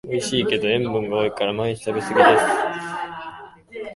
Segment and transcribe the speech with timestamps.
[0.09, 3.85] おいしいけど塩分が多いから毎日は食べすぎです